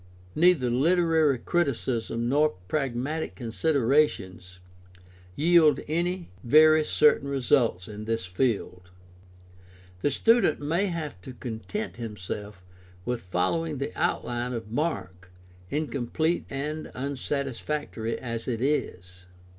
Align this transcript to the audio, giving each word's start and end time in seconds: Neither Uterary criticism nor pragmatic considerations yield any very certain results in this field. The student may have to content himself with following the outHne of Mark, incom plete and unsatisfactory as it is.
Neither 0.33 0.69
Uterary 0.71 1.37
criticism 1.37 2.27
nor 2.27 2.55
pragmatic 2.67 3.35
considerations 3.35 4.57
yield 5.35 5.79
any 5.87 6.31
very 6.43 6.83
certain 6.83 7.27
results 7.27 7.87
in 7.87 8.05
this 8.05 8.25
field. 8.25 8.89
The 10.01 10.09
student 10.09 10.59
may 10.59 10.87
have 10.87 11.21
to 11.21 11.33
content 11.35 11.97
himself 11.97 12.63
with 13.05 13.21
following 13.21 13.77
the 13.77 13.89
outHne 13.91 14.55
of 14.55 14.71
Mark, 14.71 15.29
incom 15.71 16.09
plete 16.11 16.45
and 16.49 16.87
unsatisfactory 16.95 18.17
as 18.17 18.47
it 18.47 18.59
is. 18.63 19.27